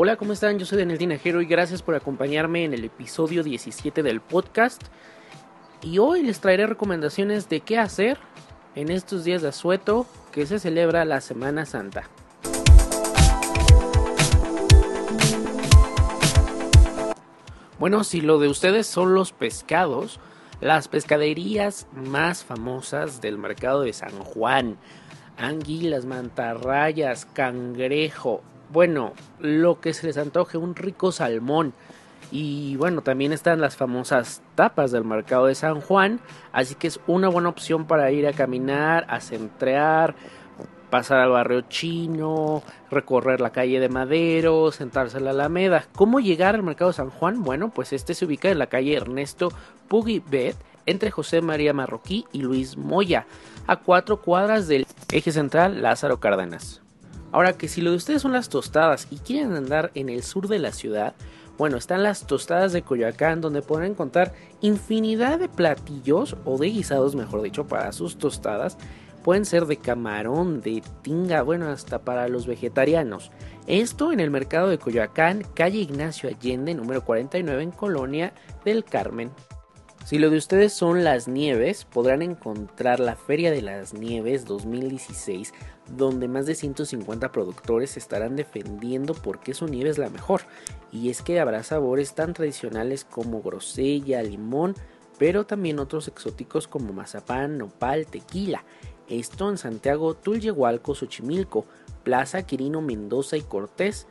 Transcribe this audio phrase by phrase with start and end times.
[0.00, 0.60] Hola, ¿cómo están?
[0.60, 4.80] Yo soy Daniel Tinajero y gracias por acompañarme en el episodio 17 del podcast.
[5.82, 8.16] Y hoy les traeré recomendaciones de qué hacer
[8.76, 12.08] en estos días de asueto que se celebra la Semana Santa.
[17.80, 20.20] Bueno, si lo de ustedes son los pescados,
[20.60, 24.78] las pescaderías más famosas del mercado de San Juan,
[25.36, 31.72] anguilas, mantarrayas, cangrejo, bueno, lo que se les antoje, un rico salmón.
[32.30, 36.20] Y bueno, también están las famosas tapas del mercado de San Juan,
[36.52, 40.14] así que es una buena opción para ir a caminar, a centrear,
[40.90, 45.86] pasar al barrio chino, recorrer la calle de Madero, sentarse en la Alameda.
[45.94, 47.42] ¿Cómo llegar al mercado de San Juan?
[47.42, 49.50] Bueno, pues este se ubica en la calle Ernesto
[49.88, 53.26] Pugibet, entre José María Marroquí y Luis Moya,
[53.66, 56.82] a cuatro cuadras del eje central Lázaro Cárdenas.
[57.32, 60.48] Ahora que si lo de ustedes son las tostadas y quieren andar en el sur
[60.48, 61.14] de la ciudad,
[61.58, 67.16] bueno, están las tostadas de Coyoacán donde podrán encontrar infinidad de platillos o de guisados,
[67.16, 68.78] mejor dicho, para sus tostadas.
[69.24, 73.32] Pueden ser de camarón, de tinga, bueno, hasta para los vegetarianos.
[73.66, 78.32] Esto en el mercado de Coyoacán, calle Ignacio Allende, número 49 en Colonia
[78.64, 79.32] del Carmen.
[80.08, 85.52] Si lo de ustedes son las nieves, podrán encontrar la Feria de las Nieves 2016,
[85.98, 90.40] donde más de 150 productores estarán defendiendo por qué su nieve es la mejor.
[90.90, 94.74] Y es que habrá sabores tan tradicionales como grosella, limón,
[95.18, 98.64] pero también otros exóticos como mazapán, nopal, tequila.
[99.10, 101.66] Esto en Santiago, Tulyehualco, Xochimilco,
[102.02, 104.06] Plaza Quirino Mendoza y Cortés,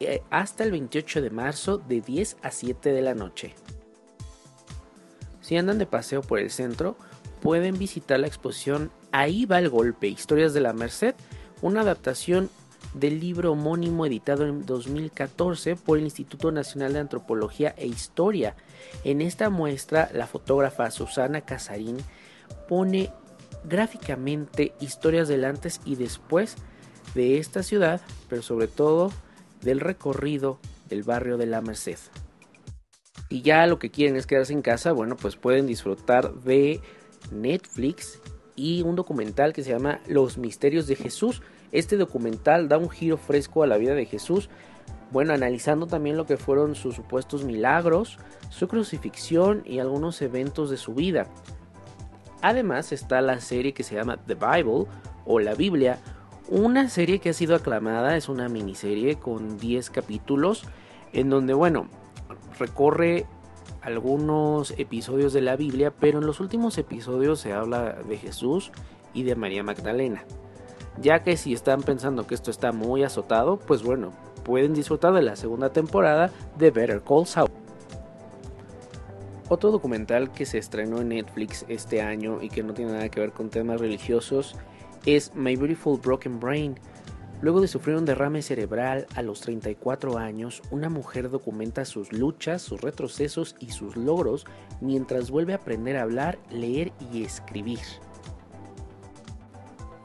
[0.00, 3.54] eh, hasta el 28 de marzo de 10 a 7 de la noche.
[5.48, 6.94] Si andan de paseo por el centro,
[7.40, 11.14] pueden visitar la exposición Ahí va el golpe, Historias de la Merced,
[11.62, 12.50] una adaptación
[12.92, 18.56] del libro homónimo editado en 2014 por el Instituto Nacional de Antropología e Historia.
[19.04, 21.96] En esta muestra, la fotógrafa Susana Casarín
[22.68, 23.10] pone
[23.64, 26.56] gráficamente historias del antes y después
[27.14, 29.10] de esta ciudad, pero sobre todo
[29.62, 30.58] del recorrido
[30.90, 31.96] del barrio de la Merced
[33.28, 36.80] y ya lo que quieren es quedarse en casa, bueno, pues pueden disfrutar de
[37.30, 38.20] Netflix
[38.56, 41.42] y un documental que se llama Los Misterios de Jesús.
[41.70, 44.48] Este documental da un giro fresco a la vida de Jesús,
[45.10, 48.18] bueno, analizando también lo que fueron sus supuestos milagros,
[48.50, 51.26] su crucifixión y algunos eventos de su vida.
[52.40, 54.86] Además está la serie que se llama The Bible
[55.26, 55.98] o la Biblia,
[56.48, 60.64] una serie que ha sido aclamada, es una miniserie con 10 capítulos
[61.12, 61.88] en donde, bueno,
[62.58, 63.26] recorre
[63.82, 68.72] algunos episodios de la Biblia, pero en los últimos episodios se habla de Jesús
[69.14, 70.24] y de María Magdalena.
[71.00, 74.12] Ya que si están pensando que esto está muy azotado, pues bueno,
[74.44, 77.50] pueden disfrutar de la segunda temporada de Better Call Saul.
[79.48, 83.20] Otro documental que se estrenó en Netflix este año y que no tiene nada que
[83.20, 84.56] ver con temas religiosos
[85.06, 86.78] es My Beautiful Broken Brain,
[87.40, 92.62] Luego de sufrir un derrame cerebral a los 34 años, una mujer documenta sus luchas,
[92.62, 94.44] sus retrocesos y sus logros
[94.80, 97.78] mientras vuelve a aprender a hablar, leer y escribir.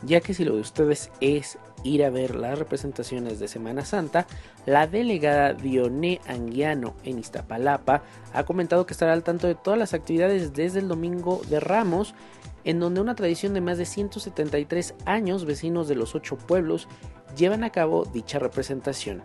[0.04, 4.28] Ya que si lo de ustedes es ir a ver las representaciones de Semana Santa,
[4.66, 9.94] la delegada Dioné Anguiano en Iztapalapa ha comentado que estará al tanto de todas las
[9.94, 12.16] actividades desde el domingo de Ramos,
[12.64, 16.88] en donde una tradición de más de 173 años, vecinos de los ocho pueblos,
[17.36, 19.24] llevan a cabo dicha representación.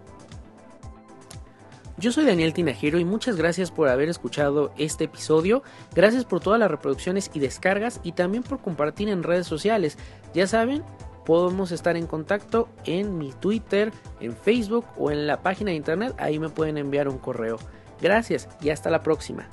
[1.97, 5.65] Yo soy Daniel Tinajero y muchas gracias por haber escuchado este episodio.
[5.97, 9.99] Gracias por todas las reproducciones y descargas y también por compartir en redes sociales.
[10.33, 10.85] Ya saben,
[11.27, 16.15] podemos estar en contacto en mi Twitter, en Facebook o en la página de internet.
[16.19, 17.59] Ahí me pueden enviar un correo.
[18.01, 19.49] Gracias y hasta la próxima.